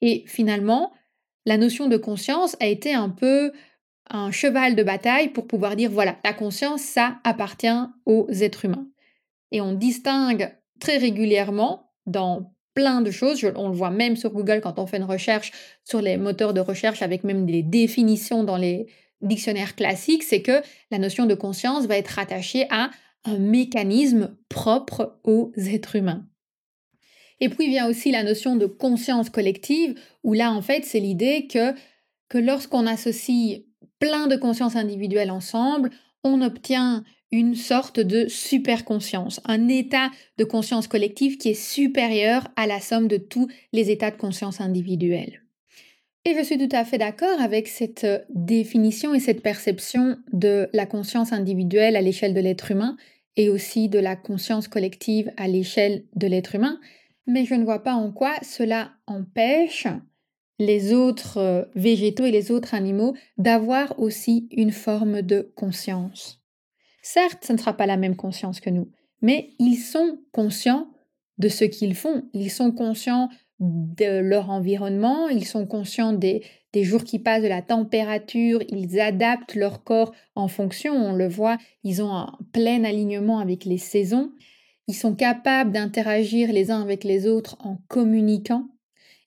Et 0.01 0.23
finalement, 0.27 0.91
la 1.45 1.57
notion 1.57 1.87
de 1.87 1.97
conscience 1.97 2.55
a 2.59 2.67
été 2.67 2.93
un 2.93 3.09
peu 3.09 3.51
un 4.11 4.31
cheval 4.31 4.75
de 4.75 4.83
bataille 4.83 5.29
pour 5.29 5.47
pouvoir 5.47 5.75
dire, 5.75 5.89
voilà, 5.89 6.17
la 6.23 6.33
conscience, 6.33 6.81
ça 6.81 7.19
appartient 7.23 7.67
aux 8.05 8.27
êtres 8.29 8.65
humains. 8.65 8.87
Et 9.51 9.61
on 9.61 9.73
distingue 9.73 10.55
très 10.79 10.97
régulièrement 10.97 11.91
dans 12.05 12.53
plein 12.73 13.01
de 13.01 13.11
choses, 13.11 13.45
on 13.55 13.69
le 13.69 13.75
voit 13.75 13.89
même 13.89 14.15
sur 14.15 14.31
Google 14.31 14.61
quand 14.61 14.79
on 14.79 14.87
fait 14.87 14.97
une 14.97 15.03
recherche 15.03 15.51
sur 15.83 16.01
les 16.01 16.17
moteurs 16.17 16.53
de 16.53 16.61
recherche 16.61 17.01
avec 17.01 17.23
même 17.23 17.45
des 17.45 17.63
définitions 17.63 18.43
dans 18.43 18.57
les 18.57 18.87
dictionnaires 19.21 19.75
classiques, 19.75 20.23
c'est 20.23 20.41
que 20.41 20.61
la 20.89 20.97
notion 20.97 21.25
de 21.25 21.35
conscience 21.35 21.85
va 21.85 21.97
être 21.97 22.07
rattachée 22.07 22.67
à 22.69 22.89
un 23.25 23.37
mécanisme 23.37 24.35
propre 24.49 25.19
aux 25.23 25.51
êtres 25.57 25.95
humains. 25.97 26.25
Et 27.39 27.49
puis 27.49 27.67
vient 27.67 27.89
aussi 27.89 28.11
la 28.11 28.23
notion 28.23 28.55
de 28.55 28.65
conscience 28.67 29.29
collective, 29.29 29.99
où 30.23 30.33
là 30.33 30.51
en 30.51 30.61
fait 30.61 30.85
c'est 30.85 30.99
l'idée 30.99 31.47
que, 31.47 31.73
que 32.29 32.37
lorsqu'on 32.37 32.87
associe 32.87 33.63
plein 34.01 34.27
de 34.27 34.35
consciences 34.35 34.75
individuelles 34.75 35.31
ensemble, 35.31 35.91
on 36.25 36.41
obtient 36.41 37.05
une 37.31 37.55
sorte 37.55 38.01
de 38.01 38.27
super 38.27 38.83
conscience, 38.83 39.39
un 39.45 39.69
état 39.69 40.09
de 40.37 40.43
conscience 40.43 40.87
collective 40.87 41.37
qui 41.37 41.49
est 41.49 41.53
supérieur 41.53 42.49
à 42.57 42.67
la 42.67 42.81
somme 42.81 43.07
de 43.07 43.15
tous 43.15 43.47
les 43.71 43.89
états 43.89 44.11
de 44.11 44.17
conscience 44.17 44.59
individuels. 44.59 45.43
Et 46.25 46.35
je 46.35 46.43
suis 46.43 46.57
tout 46.57 46.75
à 46.75 46.83
fait 46.83 46.97
d'accord 46.97 47.39
avec 47.39 47.67
cette 47.67 48.05
définition 48.29 49.13
et 49.13 49.19
cette 49.19 49.41
perception 49.41 50.17
de 50.33 50.67
la 50.73 50.85
conscience 50.85 51.31
individuelle 51.31 51.95
à 51.95 52.01
l'échelle 52.01 52.33
de 52.33 52.41
l'être 52.41 52.71
humain 52.71 52.97
et 53.37 53.49
aussi 53.49 53.87
de 53.87 53.99
la 53.99 54.15
conscience 54.15 54.67
collective 54.67 55.31
à 55.37 55.47
l'échelle 55.47 56.03
de 56.15 56.27
l'être 56.27 56.55
humain, 56.55 56.79
mais 57.27 57.45
je 57.45 57.55
ne 57.55 57.63
vois 57.63 57.81
pas 57.83 57.93
en 57.93 58.11
quoi 58.11 58.33
cela 58.41 58.91
empêche 59.07 59.87
les 60.61 60.93
autres 60.93 61.37
euh, 61.37 61.63
végétaux 61.75 62.25
et 62.25 62.31
les 62.31 62.51
autres 62.51 62.75
animaux 62.75 63.15
d'avoir 63.37 63.99
aussi 63.99 64.47
une 64.51 64.71
forme 64.71 65.23
de 65.23 65.51
conscience. 65.55 66.39
Certes, 67.01 67.43
ce 67.43 67.53
ne 67.53 67.57
sera 67.57 67.73
pas 67.73 67.87
la 67.87 67.97
même 67.97 68.15
conscience 68.15 68.59
que 68.59 68.69
nous, 68.69 68.89
mais 69.21 69.49
ils 69.57 69.77
sont 69.77 70.19
conscients 70.31 70.87
de 71.39 71.47
ce 71.49 71.63
qu'ils 71.65 71.95
font, 71.95 72.25
ils 72.33 72.51
sont 72.51 72.71
conscients 72.71 73.29
de 73.59 74.19
leur 74.19 74.51
environnement, 74.51 75.29
ils 75.29 75.45
sont 75.45 75.65
conscients 75.65 76.13
des, 76.13 76.43
des 76.73 76.83
jours 76.83 77.03
qui 77.03 77.17
passent, 77.17 77.43
de 77.43 77.47
la 77.47 77.63
température, 77.63 78.61
ils 78.69 78.99
adaptent 78.99 79.55
leur 79.55 79.83
corps 79.83 80.13
en 80.35 80.47
fonction, 80.47 80.93
on 80.93 81.13
le 81.13 81.27
voit, 81.27 81.57
ils 81.83 82.03
ont 82.03 82.13
un 82.13 82.37
plein 82.53 82.83
alignement 82.83 83.39
avec 83.39 83.65
les 83.65 83.79
saisons, 83.79 84.31
ils 84.87 84.95
sont 84.95 85.15
capables 85.15 85.71
d'interagir 85.71 86.51
les 86.51 86.69
uns 86.69 86.81
avec 86.81 87.03
les 87.03 87.27
autres 87.27 87.57
en 87.61 87.77
communiquant, 87.87 88.67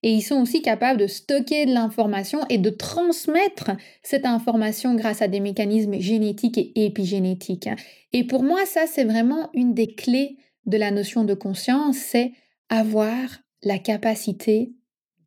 et 0.04 0.10
ils 0.10 0.22
sont 0.22 0.42
aussi 0.42 0.60
capables 0.60 1.00
de 1.00 1.06
stocker 1.06 1.64
de 1.64 1.72
l'information 1.72 2.40
et 2.50 2.58
de 2.58 2.68
transmettre 2.68 3.70
cette 4.02 4.26
information 4.26 4.94
grâce 4.94 5.22
à 5.22 5.28
des 5.28 5.40
mécanismes 5.40 5.98
génétiques 5.98 6.58
et 6.58 6.84
épigénétiques. 6.84 7.70
Et 8.12 8.24
pour 8.24 8.42
moi, 8.42 8.66
ça, 8.66 8.82
c'est 8.86 9.04
vraiment 9.04 9.48
une 9.54 9.72
des 9.72 9.94
clés 9.94 10.36
de 10.66 10.76
la 10.76 10.90
notion 10.90 11.24
de 11.24 11.32
conscience, 11.32 11.96
c'est 11.96 12.32
avoir 12.68 13.40
la 13.62 13.78
capacité 13.78 14.74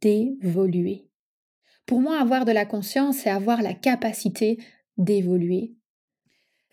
d'évoluer. 0.01 1.09
Pour 1.87 1.99
moi, 1.99 2.21
avoir 2.21 2.45
de 2.45 2.51
la 2.51 2.65
conscience, 2.65 3.17
c'est 3.17 3.31
avoir 3.31 3.63
la 3.63 3.73
capacité 3.73 4.59
d'évoluer. 4.97 5.73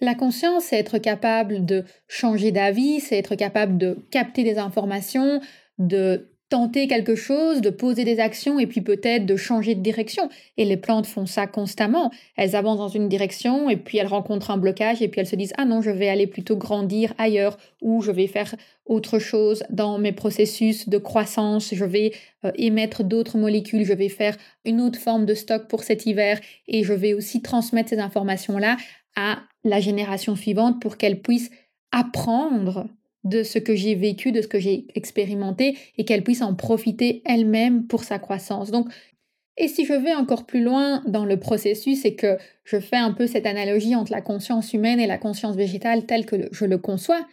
La 0.02 0.14
conscience, 0.14 0.64
c'est 0.64 0.78
être 0.78 0.98
capable 0.98 1.64
de 1.64 1.84
changer 2.08 2.52
d'avis, 2.52 3.00
c'est 3.00 3.16
être 3.16 3.34
capable 3.34 3.78
de 3.78 3.96
capter 4.10 4.44
des 4.44 4.58
informations, 4.58 5.40
de 5.78 6.33
tenter 6.48 6.86
quelque 6.86 7.14
chose, 7.14 7.60
de 7.60 7.70
poser 7.70 8.04
des 8.04 8.20
actions 8.20 8.58
et 8.58 8.66
puis 8.66 8.80
peut-être 8.80 9.26
de 9.26 9.36
changer 9.36 9.74
de 9.74 9.80
direction. 9.80 10.28
Et 10.56 10.64
les 10.64 10.76
plantes 10.76 11.06
font 11.06 11.26
ça 11.26 11.46
constamment. 11.46 12.10
Elles 12.36 12.54
avancent 12.54 12.78
dans 12.78 12.88
une 12.88 13.08
direction 13.08 13.70
et 13.70 13.76
puis 13.76 13.98
elles 13.98 14.06
rencontrent 14.06 14.50
un 14.50 14.56
blocage 14.56 15.02
et 15.02 15.08
puis 15.08 15.20
elles 15.20 15.26
se 15.26 15.36
disent 15.36 15.54
ah 15.56 15.64
non, 15.64 15.80
je 15.82 15.90
vais 15.90 16.08
aller 16.08 16.26
plutôt 16.26 16.56
grandir 16.56 17.14
ailleurs 17.18 17.56
ou 17.82 18.02
je 18.02 18.10
vais 18.10 18.26
faire 18.26 18.54
autre 18.86 19.18
chose 19.18 19.64
dans 19.70 19.98
mes 19.98 20.12
processus 20.12 20.88
de 20.88 20.98
croissance, 20.98 21.74
je 21.74 21.84
vais 21.84 22.12
euh, 22.44 22.52
émettre 22.56 23.02
d'autres 23.02 23.38
molécules, 23.38 23.84
je 23.84 23.94
vais 23.94 24.10
faire 24.10 24.36
une 24.64 24.80
autre 24.80 24.98
forme 24.98 25.24
de 25.24 25.34
stock 25.34 25.68
pour 25.68 25.82
cet 25.82 26.04
hiver 26.06 26.38
et 26.68 26.84
je 26.84 26.92
vais 26.92 27.14
aussi 27.14 27.40
transmettre 27.40 27.88
ces 27.88 27.98
informations-là 27.98 28.76
à 29.16 29.38
la 29.64 29.80
génération 29.80 30.36
suivante 30.36 30.80
pour 30.82 30.98
qu'elle 30.98 31.20
puisse 31.20 31.50
apprendre 31.92 32.88
de 33.24 33.42
ce 33.42 33.58
que 33.58 33.74
j'ai 33.74 33.94
vécu, 33.94 34.32
de 34.32 34.42
ce 34.42 34.48
que 34.48 34.58
j'ai 34.58 34.86
expérimenté 34.94 35.76
et 35.98 36.04
qu'elle 36.04 36.22
puisse 36.22 36.42
en 36.42 36.54
profiter 36.54 37.22
elle-même 37.24 37.86
pour 37.86 38.04
sa 38.04 38.18
croissance. 38.18 38.70
Donc, 38.70 38.88
et 39.56 39.68
si 39.68 39.84
je 39.84 39.92
vais 39.92 40.14
encore 40.14 40.46
plus 40.46 40.62
loin 40.62 41.02
dans 41.06 41.24
le 41.24 41.38
processus 41.38 42.04
et 42.04 42.16
que 42.16 42.38
je 42.64 42.80
fais 42.80 42.96
un 42.96 43.12
peu 43.12 43.26
cette 43.26 43.46
analogie 43.46 43.94
entre 43.94 44.12
la 44.12 44.20
conscience 44.20 44.72
humaine 44.72 45.00
et 45.00 45.06
la 45.06 45.18
conscience 45.18 45.56
végétale 45.56 46.06
telle 46.06 46.26
que 46.26 46.48
je 46.50 46.64
le 46.64 46.78
conçois, 46.78 47.24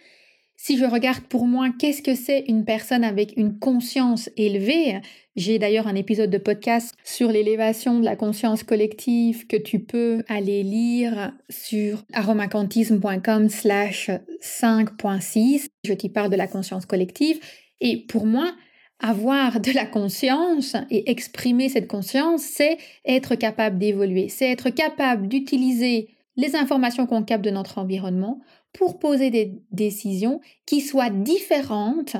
si 0.63 0.77
je 0.77 0.85
regarde 0.85 1.23
pour 1.23 1.47
moi 1.47 1.69
qu'est-ce 1.79 2.03
que 2.03 2.13
c'est 2.13 2.45
une 2.47 2.65
personne 2.65 3.03
avec 3.03 3.33
une 3.35 3.57
conscience 3.57 4.29
élevée, 4.37 5.01
j'ai 5.35 5.57
d'ailleurs 5.57 5.87
un 5.87 5.95
épisode 5.95 6.29
de 6.29 6.37
podcast 6.37 6.93
sur 7.03 7.31
l'élévation 7.31 7.99
de 7.99 8.05
la 8.05 8.15
conscience 8.15 8.61
collective 8.61 9.47
que 9.47 9.57
tu 9.57 9.79
peux 9.79 10.23
aller 10.27 10.61
lire 10.61 11.33
sur 11.49 12.03
aromacantisme.com 12.13 13.49
slash 13.49 14.11
5.6. 14.43 15.65
Je 15.83 15.93
t'y 15.93 16.09
parle 16.09 16.29
de 16.29 16.35
la 16.35 16.47
conscience 16.47 16.85
collective. 16.85 17.39
Et 17.79 17.97
pour 17.97 18.27
moi, 18.27 18.53
avoir 18.99 19.61
de 19.61 19.71
la 19.71 19.87
conscience 19.87 20.75
et 20.91 21.09
exprimer 21.09 21.69
cette 21.69 21.87
conscience, 21.87 22.43
c'est 22.43 22.77
être 23.03 23.33
capable 23.33 23.79
d'évoluer, 23.79 24.29
c'est 24.29 24.51
être 24.51 24.69
capable 24.69 25.27
d'utiliser 25.27 26.09
les 26.37 26.55
informations 26.55 27.07
qu'on 27.07 27.23
capte 27.23 27.43
de 27.43 27.49
notre 27.49 27.79
environnement 27.79 28.41
pour 28.73 28.99
poser 28.99 29.29
des 29.29 29.61
décisions 29.71 30.41
qui 30.65 30.81
soient 30.81 31.09
différentes 31.09 32.15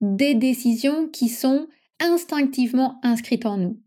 des 0.00 0.34
décisions 0.34 1.08
qui 1.08 1.28
sont 1.28 1.66
instinctivement 2.00 3.00
inscrites 3.02 3.46
en 3.46 3.56
nous. 3.56 3.80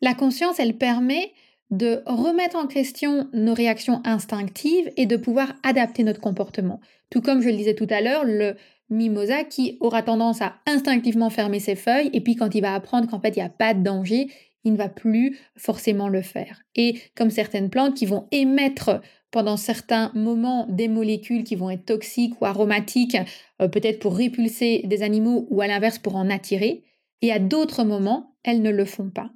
La 0.00 0.14
conscience, 0.14 0.60
elle 0.60 0.78
permet 0.78 1.32
de 1.70 2.02
remettre 2.06 2.56
en 2.56 2.66
question 2.66 3.28
nos 3.32 3.52
réactions 3.52 4.00
instinctives 4.04 4.90
et 4.96 5.06
de 5.06 5.16
pouvoir 5.16 5.54
adapter 5.62 6.04
notre 6.04 6.20
comportement. 6.20 6.80
Tout 7.10 7.20
comme 7.20 7.42
je 7.42 7.48
le 7.48 7.56
disais 7.56 7.74
tout 7.74 7.86
à 7.90 8.00
l'heure, 8.00 8.24
le 8.24 8.54
mimosa 8.90 9.44
qui 9.44 9.76
aura 9.80 10.02
tendance 10.02 10.40
à 10.40 10.54
instinctivement 10.66 11.28
fermer 11.28 11.60
ses 11.60 11.74
feuilles 11.74 12.10
et 12.14 12.22
puis 12.22 12.36
quand 12.36 12.54
il 12.54 12.62
va 12.62 12.74
apprendre 12.74 13.06
qu'en 13.08 13.20
fait 13.20 13.36
il 13.36 13.40
n'y 13.40 13.44
a 13.44 13.50
pas 13.50 13.74
de 13.74 13.82
danger, 13.82 14.28
il 14.64 14.72
ne 14.72 14.78
va 14.78 14.88
plus 14.88 15.38
forcément 15.56 16.08
le 16.08 16.22
faire. 16.22 16.62
Et 16.74 16.98
comme 17.14 17.30
certaines 17.30 17.68
plantes 17.68 17.94
qui 17.94 18.06
vont 18.06 18.28
émettre 18.30 19.02
pendant 19.30 19.56
certains 19.56 20.10
moments 20.14 20.66
des 20.68 20.88
molécules 20.88 21.44
qui 21.44 21.56
vont 21.56 21.70
être 21.70 21.84
toxiques 21.84 22.40
ou 22.40 22.46
aromatiques, 22.46 23.16
euh, 23.60 23.68
peut-être 23.68 23.98
pour 23.98 24.16
répulser 24.16 24.82
des 24.84 25.02
animaux 25.02 25.46
ou 25.50 25.60
à 25.60 25.66
l'inverse 25.66 25.98
pour 25.98 26.16
en 26.16 26.30
attirer, 26.30 26.84
et 27.20 27.32
à 27.32 27.38
d'autres 27.38 27.84
moments, 27.84 28.36
elles 28.44 28.62
ne 28.62 28.70
le 28.70 28.84
font 28.84 29.10
pas. 29.10 29.30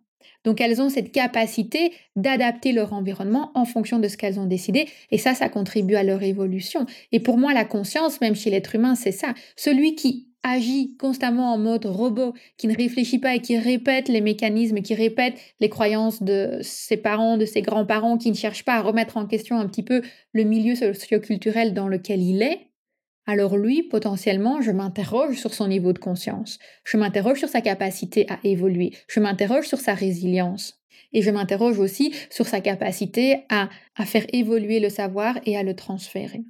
Donc 0.45 0.61
elles 0.61 0.81
ont 0.81 0.89
cette 0.89 1.13
capacité 1.13 1.93
d'adapter 2.17 2.73
leur 2.73 2.93
environnement 2.93 3.51
en 3.55 3.65
fonction 3.65 3.99
de 3.99 4.09
ce 4.09 4.17
qu'elles 4.17 4.41
ont 4.41 4.47
décidé, 4.47 4.89
et 5.11 5.19
ça, 5.19 5.35
ça 5.35 5.49
contribue 5.49 5.95
à 5.95 6.03
leur 6.03 6.23
évolution. 6.23 6.87
Et 7.13 7.21
pour 7.21 7.39
moi, 7.39 7.53
la 7.53 7.65
conscience, 7.65 8.21
même 8.21 8.35
chez 8.35 8.51
l'être 8.51 8.75
humain, 8.75 8.95
c'est 8.95 9.13
ça. 9.13 9.35
Celui 9.57 9.95
qui 9.95 10.32
agit 10.43 10.97
constamment 10.97 11.53
en 11.53 11.59
mode 11.59 11.87
robot, 11.87 12.35
qui 12.57 12.67
ne 12.67 12.77
réfléchit 12.77 13.19
pas 13.19 13.35
et 13.35 13.41
qui 13.41 13.59
répète 13.59 14.09
les 14.09 14.21
mécanismes, 14.21 14.83
qui 14.83 14.95
répète 14.95 15.35
les 15.61 15.69
croyances 15.69 16.23
de 16.23 16.59
ses 16.63 16.97
parents, 16.97 17.37
de 17.37 17.45
ses 17.45 17.63
grands-parents, 17.63 18.19
qui 18.19 18.31
ne 18.31 18.37
cherche 18.37 18.65
pas 18.65 18.75
à 18.75 18.83
remettre 18.83 19.17
en 19.17 19.27
question 19.27 19.59
un 19.59 19.67
petit 19.67 19.83
peu 19.83 20.03
le 20.33 20.45
milieu 20.45 20.75
socioculturel 20.75 21.75
dans 21.75 21.89
lequel 21.89 22.23
il 22.23 22.43
est, 22.43 22.73
alors 23.27 23.57
lui, 23.57 23.85
potentiellement, 23.85 24.61
je 24.61 24.73
m'interroge 24.73 25.37
sur 25.37 25.55
son 25.55 25.69
niveau 25.69 25.93
de 25.93 25.99
conscience, 25.99 26.59
je 26.85 26.97
m'interroge 26.97 27.39
sur 27.39 27.49
sa 27.49 27.61
capacité 27.61 28.27
à 28.29 28.39
évoluer, 28.43 28.93
je 29.07 29.21
m'interroge 29.21 29.69
sur 29.69 29.79
sa 29.79 29.95
résilience. 29.95 30.79
Et 31.15 31.21
je 31.21 31.31
m'interroge 31.31 31.79
aussi 31.79 32.15
sur 32.31 32.47
sa 32.47 32.63
capacité 32.63 33.45
à, 33.51 33.69
à 33.97 34.07
faire 34.07 34.25
évoluer 34.33 34.81
le 34.81 34.89
savoir 34.89 35.39
et 35.45 35.59
à 35.59 35.63
le 35.63 35.77
transférer. 35.77 36.43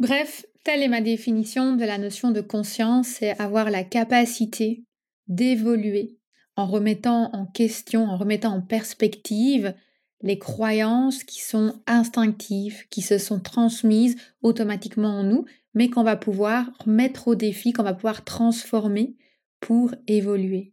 Bref, 0.00 0.46
Telle 0.64 0.82
est 0.82 0.88
ma 0.88 1.02
définition 1.02 1.76
de 1.76 1.84
la 1.84 1.98
notion 1.98 2.30
de 2.30 2.40
conscience, 2.40 3.06
c'est 3.06 3.38
avoir 3.38 3.70
la 3.70 3.84
capacité 3.84 4.82
d'évoluer 5.28 6.18
en 6.56 6.66
remettant 6.66 7.30
en 7.34 7.44
question, 7.44 8.04
en 8.04 8.16
remettant 8.16 8.54
en 8.54 8.62
perspective 8.62 9.74
les 10.22 10.38
croyances 10.38 11.22
qui 11.22 11.42
sont 11.42 11.74
instinctives, 11.86 12.88
qui 12.88 13.02
se 13.02 13.18
sont 13.18 13.40
transmises 13.40 14.16
automatiquement 14.40 15.18
en 15.18 15.22
nous, 15.22 15.44
mais 15.74 15.90
qu'on 15.90 16.02
va 16.02 16.16
pouvoir 16.16 16.70
mettre 16.86 17.28
au 17.28 17.34
défi, 17.34 17.74
qu'on 17.74 17.82
va 17.82 17.94
pouvoir 17.94 18.24
transformer 18.24 19.16
pour 19.60 19.94
évoluer. 20.06 20.72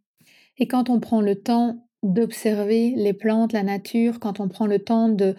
Et 0.58 0.68
quand 0.68 0.90
on 0.90 1.02
prend 1.02 1.20
le 1.20 1.36
temps 1.36 1.86
d'observer 2.02 2.94
les 2.96 3.14
plantes, 3.14 3.52
la 3.52 3.64
nature, 3.64 4.22
quand 4.22 4.40
on 4.40 4.48
prend 4.48 4.68
le 4.68 4.80
temps 4.80 5.10
de 5.10 5.36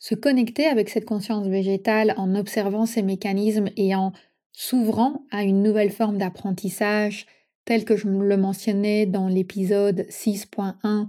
se 0.00 0.14
connecter 0.14 0.66
avec 0.66 0.88
cette 0.88 1.04
conscience 1.04 1.46
végétale 1.46 2.14
en 2.16 2.34
observant 2.34 2.86
ces 2.86 3.02
mécanismes 3.02 3.68
et 3.76 3.94
en 3.94 4.12
s'ouvrant 4.50 5.22
à 5.30 5.44
une 5.44 5.62
nouvelle 5.62 5.92
forme 5.92 6.18
d'apprentissage, 6.18 7.26
tel 7.66 7.84
que 7.84 7.96
je 7.96 8.08
le 8.08 8.36
mentionnais 8.36 9.06
dans 9.06 9.28
l'épisode 9.28 10.06
6.1 10.08 11.06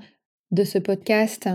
de 0.51 0.63
ce 0.63 0.77
podcast 0.77 1.49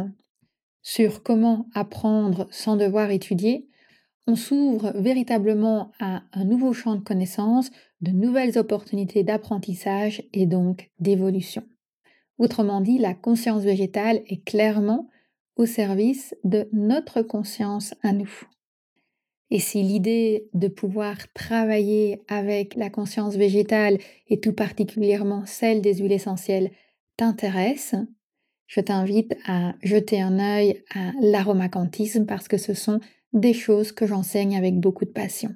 sur 0.83 1.23
comment 1.23 1.67
apprendre 1.75 2.49
sans 2.51 2.77
devoir 2.77 3.11
étudier, 3.11 3.69
on 4.27 4.35
s'ouvre 4.35 4.93
véritablement 4.97 5.93
à 6.01 6.23
un 6.33 6.45
nouveau 6.45 6.73
champ 6.73 6.97
de 6.97 7.05
connaissances, 7.05 7.71
de 8.01 8.13
nouvelles 8.13 8.59
opportunités 8.59 9.23
d'apprentissage 9.23 10.23
et 10.33 10.47
donc 10.47 10.91
d'évolution. 10.99 11.63
Autrement 12.39 12.81
dit, 12.81 12.99
la 12.99 13.15
conscience 13.15 13.63
végétale 13.63 14.23
est 14.27 14.45
clairement 14.45 15.09
au 15.57 15.67
service 15.67 16.35
de 16.45 16.69
notre 16.73 17.23
conscience 17.23 17.95
à 18.03 18.13
nous. 18.13 18.31
Et 19.51 19.61
si 19.61 19.83
l'idée 19.83 20.49
de 20.55 20.69
pouvoir 20.69 21.33
travailler 21.33 22.23
avec 22.29 22.75
la 22.75 22.91
conscience 22.91 23.37
végétale 23.37 23.99
et 24.29 24.41
tout 24.41 24.53
particulièrement 24.53 25.47
celle 25.47 25.81
des 25.81 25.95
huiles 25.95 26.13
essentielles 26.13 26.71
t'intéresse, 27.17 27.95
je 28.67 28.81
t'invite 28.81 29.37
à 29.47 29.75
jeter 29.83 30.21
un 30.21 30.39
œil 30.41 30.83
à 30.93 31.13
l'aromacantisme 31.21 32.27
parce 32.27 32.49
que 32.49 32.59
ce 32.59 32.75
sont 32.75 33.01
des 33.33 33.53
choses 33.53 33.93
que 33.93 34.07
j'enseigne 34.07 34.57
avec 34.57 34.81
beaucoup 34.81 35.05
de 35.05 35.11
passion. 35.11 35.55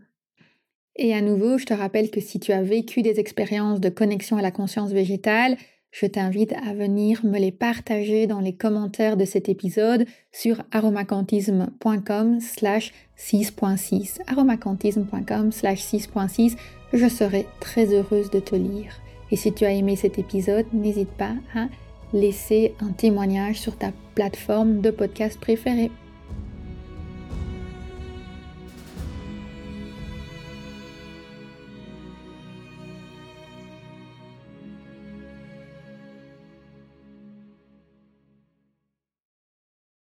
Et 0.96 1.14
à 1.14 1.20
nouveau, 1.20 1.58
je 1.58 1.66
te 1.66 1.74
rappelle 1.74 2.10
que 2.10 2.20
si 2.20 2.38
tu 2.38 2.52
as 2.52 2.62
vécu 2.62 3.02
des 3.02 3.18
expériences 3.18 3.80
de 3.80 3.88
connexion 3.88 4.36
à 4.36 4.42
la 4.42 4.50
conscience 4.50 4.92
végétale, 4.92 5.56
je 5.90 6.06
t'invite 6.06 6.52
à 6.52 6.72
venir 6.72 7.24
me 7.24 7.38
les 7.38 7.52
partager 7.52 8.26
dans 8.26 8.40
les 8.40 8.52
commentaires 8.52 9.16
de 9.16 9.24
cet 9.24 9.48
épisode 9.48 10.06
sur 10.32 10.62
aromacantisme.com 10.70 12.40
slash 12.40 12.92
6.6. 13.18 14.18
aromacantisme.com 14.26 15.52
slash 15.52 15.80
6.6. 15.80 16.56
Je 16.92 17.08
serai 17.08 17.46
très 17.60 17.92
heureuse 17.92 18.30
de 18.30 18.40
te 18.40 18.54
lire. 18.54 18.92
Et 19.30 19.36
si 19.36 19.52
tu 19.52 19.64
as 19.64 19.72
aimé 19.72 19.96
cet 19.96 20.18
épisode, 20.18 20.66
n'hésite 20.72 21.10
pas 21.10 21.34
à 21.54 21.68
laisser 22.12 22.74
un 22.80 22.92
témoignage 22.92 23.60
sur 23.60 23.76
ta 23.76 23.92
plateforme 24.14 24.80
de 24.80 24.90
podcast 24.90 25.38
préférée. 25.40 25.90